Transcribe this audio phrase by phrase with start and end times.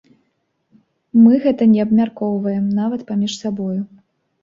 [1.21, 3.75] Мы гэта не абмяркоўваем нават паміж сабою.